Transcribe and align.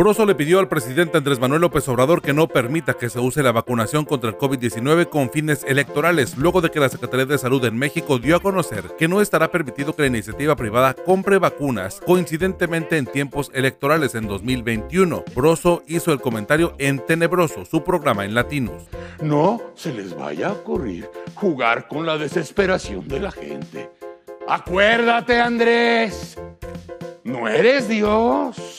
Broso 0.00 0.24
le 0.24 0.34
pidió 0.34 0.60
al 0.60 0.68
presidente 0.68 1.18
Andrés 1.18 1.38
Manuel 1.38 1.60
López 1.60 1.86
Obrador 1.86 2.22
que 2.22 2.32
no 2.32 2.48
permita 2.48 2.94
que 2.94 3.10
se 3.10 3.20
use 3.20 3.42
la 3.42 3.52
vacunación 3.52 4.06
contra 4.06 4.30
el 4.30 4.38
COVID-19 4.38 5.10
con 5.10 5.28
fines 5.28 5.62
electorales, 5.68 6.38
luego 6.38 6.62
de 6.62 6.70
que 6.70 6.80
la 6.80 6.88
Secretaría 6.88 7.26
de 7.26 7.36
Salud 7.36 7.62
en 7.66 7.76
México 7.76 8.18
dio 8.18 8.36
a 8.36 8.40
conocer 8.40 8.92
que 8.98 9.08
no 9.08 9.20
estará 9.20 9.50
permitido 9.50 9.94
que 9.94 10.00
la 10.00 10.08
iniciativa 10.08 10.56
privada 10.56 10.94
compre 10.94 11.36
vacunas 11.36 12.00
coincidentemente 12.00 12.96
en 12.96 13.04
tiempos 13.04 13.50
electorales 13.52 14.14
en 14.14 14.26
2021. 14.26 15.22
Broso 15.36 15.82
hizo 15.86 16.14
el 16.14 16.20
comentario 16.22 16.72
en 16.78 17.04
Tenebroso, 17.04 17.66
su 17.66 17.84
programa 17.84 18.24
en 18.24 18.32
Latinos. 18.32 18.84
No 19.20 19.60
se 19.74 19.92
les 19.92 20.16
vaya 20.16 20.48
a 20.48 20.52
ocurrir 20.52 21.10
jugar 21.34 21.88
con 21.88 22.06
la 22.06 22.16
desesperación 22.16 23.06
de 23.06 23.20
la 23.20 23.32
gente. 23.32 23.90
Acuérdate, 24.48 25.38
Andrés, 25.38 26.38
no 27.22 27.46
eres 27.48 27.86
Dios. 27.86 28.69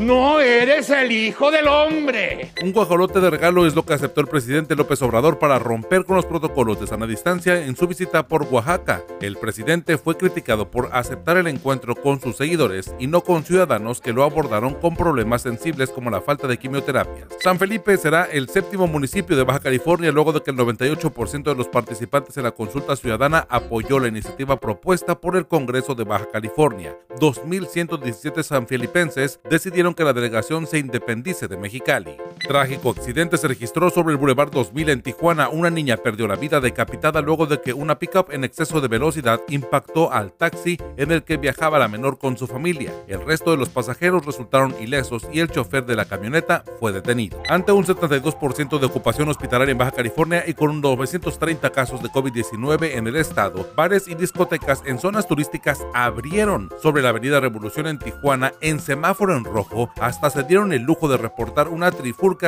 No 0.00 0.40
eres 0.40 0.88
el 0.88 1.12
hijo 1.12 1.50
del 1.50 1.68
hombre. 1.68 2.52
Un 2.62 2.72
guajolote 2.72 3.20
de 3.20 3.28
regalo 3.28 3.66
es 3.66 3.74
lo 3.74 3.84
que 3.84 3.92
aceptó 3.92 4.22
el 4.22 4.28
presidente 4.28 4.74
López 4.74 5.02
Obrador 5.02 5.38
para 5.38 5.58
romper 5.58 6.06
con 6.06 6.16
los 6.16 6.24
protocolos 6.24 6.80
de 6.80 6.86
sana 6.86 7.06
distancia 7.06 7.66
en 7.66 7.76
su 7.76 7.86
visita 7.86 8.26
por 8.26 8.44
Oaxaca. 8.50 9.02
El 9.20 9.36
presidente 9.36 9.98
fue 9.98 10.16
criticado 10.16 10.70
por 10.70 10.88
aceptar 10.94 11.36
el 11.36 11.48
encuentro 11.48 11.94
con 11.94 12.18
sus 12.18 12.36
seguidores 12.36 12.94
y 12.98 13.08
no 13.08 13.20
con 13.20 13.44
ciudadanos 13.44 14.00
que 14.00 14.14
lo 14.14 14.24
abordaron 14.24 14.72
con 14.72 14.96
problemas 14.96 15.42
sensibles 15.42 15.90
como 15.90 16.08
la 16.08 16.22
falta 16.22 16.48
de 16.48 16.56
quimioterapia. 16.56 17.28
San 17.40 17.58
Felipe 17.58 17.98
será 17.98 18.24
el 18.24 18.48
séptimo 18.48 18.86
municipio 18.86 19.36
de 19.36 19.44
Baja 19.44 19.60
California 19.60 20.12
luego 20.12 20.32
de 20.32 20.40
que 20.40 20.50
el 20.50 20.56
98% 20.56 21.42
de 21.42 21.54
los 21.54 21.68
participantes 21.68 22.38
en 22.38 22.44
la 22.44 22.52
consulta 22.52 22.96
ciudadana 22.96 23.46
apoyó 23.50 23.98
la 23.98 24.08
iniciativa 24.08 24.58
propuesta 24.58 25.20
por 25.20 25.36
el 25.36 25.46
Congreso 25.46 25.94
de 25.94 26.04
Baja 26.04 26.30
California. 26.32 26.96
2.117 27.18 28.42
sanfelipenses 28.42 29.40
decidieron 29.50 29.89
que 29.94 30.04
la 30.04 30.12
delegación 30.12 30.66
se 30.66 30.78
independice 30.78 31.48
de 31.48 31.56
Mexicali. 31.56 32.16
Trágico 32.46 32.90
accidente 32.90 33.36
se 33.36 33.48
registró 33.48 33.90
sobre 33.90 34.12
el 34.12 34.18
Boulevard 34.18 34.50
2000 34.50 34.88
en 34.88 35.02
Tijuana. 35.02 35.48
Una 35.48 35.70
niña 35.70 35.96
perdió 35.96 36.26
la 36.26 36.36
vida 36.36 36.60
decapitada 36.60 37.20
luego 37.20 37.46
de 37.46 37.60
que 37.60 37.72
una 37.72 37.98
pickup 37.98 38.32
en 38.32 38.44
exceso 38.44 38.80
de 38.80 38.88
velocidad 38.88 39.40
impactó 39.48 40.12
al 40.12 40.32
taxi 40.32 40.78
en 40.96 41.12
el 41.12 41.22
que 41.22 41.36
viajaba 41.36 41.78
la 41.78 41.88
menor 41.88 42.18
con 42.18 42.36
su 42.36 42.46
familia. 42.46 42.92
El 43.06 43.24
resto 43.24 43.50
de 43.50 43.56
los 43.56 43.68
pasajeros 43.68 44.26
resultaron 44.26 44.74
ilesos 44.80 45.26
y 45.32 45.40
el 45.40 45.50
chofer 45.50 45.86
de 45.86 45.96
la 45.96 46.06
camioneta 46.06 46.64
fue 46.78 46.92
detenido. 46.92 47.42
Ante 47.48 47.72
un 47.72 47.84
72% 47.84 48.78
de 48.78 48.86
ocupación 48.86 49.28
hospitalaria 49.28 49.72
en 49.72 49.78
Baja 49.78 49.92
California 49.92 50.44
y 50.46 50.54
con 50.54 50.80
930 50.80 51.70
casos 51.70 52.02
de 52.02 52.08
COVID-19 52.08 52.96
en 52.96 53.06
el 53.06 53.16
estado, 53.16 53.68
bares 53.76 54.08
y 54.08 54.14
discotecas 54.14 54.82
en 54.86 54.98
zonas 54.98 55.28
turísticas 55.28 55.78
abrieron 55.94 56.70
sobre 56.82 57.02
la 57.02 57.10
avenida 57.10 57.40
Revolución 57.40 57.86
en 57.86 57.98
Tijuana 57.98 58.52
en 58.60 58.80
semáforo 58.80 59.36
en 59.36 59.44
rojo 59.44 59.90
hasta 60.00 60.30
se 60.30 60.42
dieron 60.44 60.72
el 60.72 60.82
lujo 60.82 61.08
de 61.08 61.16
reportar 61.16 61.68
una 61.68 61.90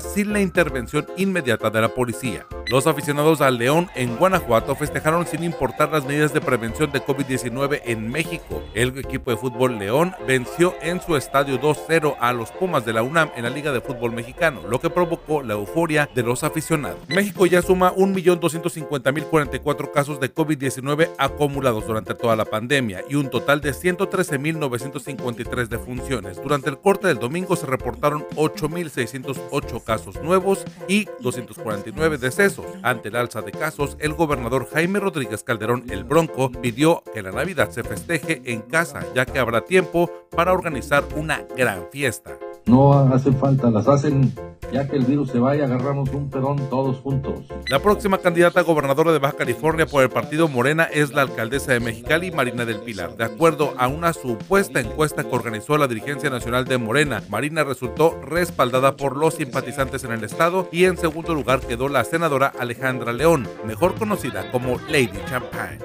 sin 0.00 0.32
la 0.32 0.40
intervención 0.40 1.06
inmediata 1.16 1.70
de 1.70 1.80
la 1.80 1.88
policía. 1.88 2.46
Los 2.68 2.88
aficionados 2.88 3.40
al 3.42 3.58
León 3.58 3.88
en 3.94 4.16
Guanajuato 4.16 4.74
festejaron 4.74 5.24
sin 5.24 5.44
importar 5.44 5.92
las 5.92 6.04
medidas 6.04 6.34
de 6.34 6.40
prevención 6.40 6.90
de 6.90 7.00
COVID-19 7.00 7.82
en 7.84 8.10
México. 8.10 8.60
El 8.74 8.98
equipo 8.98 9.30
de 9.30 9.36
fútbol 9.36 9.78
León 9.78 10.16
venció 10.26 10.74
en 10.82 11.00
su 11.00 11.14
estadio 11.14 11.60
2-0 11.60 12.16
a 12.18 12.32
los 12.32 12.50
Pumas 12.50 12.84
de 12.84 12.92
la 12.92 13.04
UNAM 13.04 13.30
en 13.36 13.44
la 13.44 13.50
Liga 13.50 13.70
de 13.70 13.80
Fútbol 13.80 14.10
Mexicano, 14.10 14.62
lo 14.68 14.80
que 14.80 14.90
provocó 14.90 15.42
la 15.42 15.54
euforia 15.54 16.10
de 16.12 16.24
los 16.24 16.42
aficionados. 16.42 16.98
México 17.06 17.46
ya 17.46 17.62
suma 17.62 17.94
1.250.044 17.94 19.92
casos 19.92 20.18
de 20.18 20.34
COVID-19 20.34 21.10
acumulados 21.18 21.86
durante 21.86 22.14
toda 22.14 22.34
la 22.34 22.46
pandemia 22.46 23.04
y 23.08 23.14
un 23.14 23.30
total 23.30 23.60
de 23.60 23.74
113.953 23.74 25.68
defunciones. 25.68 26.42
Durante 26.42 26.68
el 26.70 26.78
corte 26.78 27.06
del 27.06 27.20
domingo 27.20 27.54
se 27.54 27.66
reportaron 27.66 28.26
8.608 28.34 29.84
casos 29.84 30.20
nuevos 30.20 30.64
y 30.88 31.04
249 31.20 32.18
decesos. 32.18 32.55
Ante 32.82 33.08
el 33.08 33.16
alza 33.16 33.42
de 33.42 33.52
casos, 33.52 33.96
el 34.00 34.14
gobernador 34.14 34.68
Jaime 34.72 35.00
Rodríguez 35.00 35.42
Calderón 35.42 35.84
el 35.90 36.04
Bronco 36.04 36.50
pidió 36.50 37.02
que 37.12 37.22
la 37.22 37.32
Navidad 37.32 37.70
se 37.70 37.82
festeje 37.82 38.42
en 38.44 38.62
casa, 38.62 39.00
ya 39.14 39.26
que 39.26 39.38
habrá 39.38 39.62
tiempo 39.62 40.10
para 40.30 40.52
organizar 40.52 41.04
una 41.16 41.44
gran 41.56 41.86
fiesta. 41.90 42.38
No 42.66 42.92
hace 43.14 43.32
falta, 43.32 43.70
las 43.70 43.86
hacen 43.86 44.34
ya 44.72 44.88
que 44.88 44.96
el 44.96 45.04
virus 45.04 45.30
se 45.30 45.38
vaya, 45.38 45.64
agarramos 45.64 46.08
un 46.10 46.30
pedón 46.30 46.56
todos 46.70 46.98
juntos. 46.98 47.40
La 47.68 47.80
próxima 47.80 48.18
candidata 48.18 48.60
a 48.60 48.62
gobernadora 48.62 49.12
de 49.12 49.18
Baja 49.18 49.36
California 49.36 49.86
por 49.86 50.02
el 50.02 50.10
partido 50.10 50.48
Morena 50.48 50.84
es 50.84 51.12
la 51.12 51.22
alcaldesa 51.22 51.72
de 51.72 51.80
Mexicali, 51.80 52.30
Marina 52.30 52.64
del 52.64 52.80
Pilar. 52.80 53.16
De 53.16 53.24
acuerdo 53.24 53.74
a 53.78 53.88
una 53.88 54.12
supuesta 54.12 54.80
encuesta 54.80 55.24
que 55.24 55.34
organizó 55.34 55.78
la 55.78 55.88
dirigencia 55.88 56.30
nacional 56.30 56.64
de 56.64 56.78
Morena, 56.78 57.22
Marina 57.28 57.64
resultó 57.64 58.20
respaldada 58.22 58.96
por 58.96 59.16
los 59.16 59.34
simpatizantes 59.34 60.04
en 60.04 60.12
el 60.12 60.24
estado 60.24 60.68
y 60.72 60.84
en 60.84 60.96
segundo 60.96 61.34
lugar 61.34 61.60
quedó 61.60 61.88
la 61.88 62.04
senadora 62.04 62.52
Alejandra 62.58 63.12
León, 63.12 63.48
mejor 63.64 63.94
conocida 63.94 64.50
como 64.50 64.78
Lady 64.88 65.18
champagne. 65.28 65.78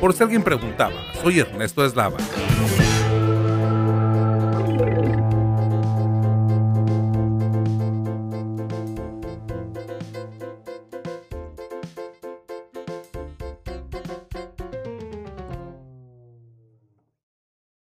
Por 0.00 0.12
si 0.12 0.22
alguien 0.22 0.42
preguntaba, 0.42 0.94
soy 1.22 1.40
Ernesto 1.40 1.84
Eslava. 1.84 2.16